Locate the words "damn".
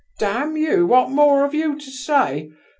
0.17-0.57